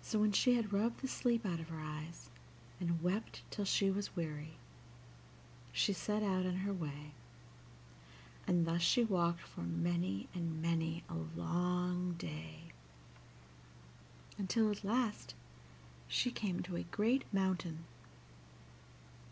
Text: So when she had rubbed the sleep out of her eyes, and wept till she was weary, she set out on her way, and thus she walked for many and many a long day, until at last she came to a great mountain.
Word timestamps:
So 0.00 0.20
when 0.20 0.30
she 0.30 0.54
had 0.54 0.72
rubbed 0.72 1.00
the 1.00 1.08
sleep 1.08 1.44
out 1.44 1.58
of 1.58 1.70
her 1.70 1.80
eyes, 1.80 2.30
and 2.78 3.02
wept 3.02 3.42
till 3.50 3.64
she 3.64 3.90
was 3.90 4.14
weary, 4.14 4.54
she 5.72 5.92
set 5.92 6.22
out 6.22 6.46
on 6.46 6.58
her 6.58 6.72
way, 6.72 7.10
and 8.46 8.64
thus 8.64 8.80
she 8.80 9.02
walked 9.02 9.40
for 9.42 9.62
many 9.62 10.28
and 10.34 10.62
many 10.62 11.02
a 11.08 11.16
long 11.36 12.12
day, 12.12 12.70
until 14.38 14.70
at 14.70 14.84
last 14.84 15.34
she 16.06 16.30
came 16.30 16.62
to 16.62 16.76
a 16.76 16.84
great 16.84 17.24
mountain. 17.34 17.86